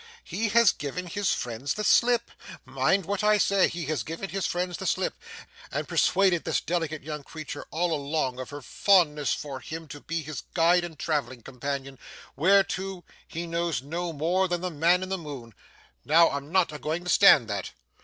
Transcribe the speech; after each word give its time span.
'He 0.23 0.49
has 0.49 0.71
given 0.71 1.05
his 1.05 1.31
friends 1.31 1.75
the 1.75 1.83
slip. 1.83 2.31
Mind 2.65 3.05
what 3.05 3.23
I 3.23 3.37
say 3.37 3.67
he 3.67 3.85
has 3.85 4.01
given 4.01 4.29
his 4.31 4.47
friends 4.47 4.77
the 4.77 4.87
slip, 4.87 5.13
and 5.71 5.87
persuaded 5.87 6.43
this 6.43 6.59
delicate 6.59 7.03
young 7.03 7.21
creetur 7.21 7.67
all 7.69 7.93
along 7.93 8.39
of 8.39 8.49
her 8.49 8.63
fondness 8.63 9.31
for 9.31 9.59
him 9.59 9.87
to 9.89 10.01
be 10.01 10.23
his 10.23 10.41
guide 10.55 10.83
and 10.83 10.97
travelling 10.97 11.43
companion 11.43 11.99
where 12.33 12.63
to, 12.63 13.03
he 13.27 13.45
knows 13.45 13.83
no 13.83 14.11
more 14.11 14.47
than 14.47 14.61
the 14.61 14.71
man 14.71 15.03
in 15.03 15.09
the 15.09 15.19
moon. 15.19 15.53
Now 16.03 16.31
I'm 16.31 16.51
not 16.51 16.71
a 16.73 16.79
going 16.79 17.03
to 17.03 17.09
stand 17.11 17.47
that. 17.49 17.69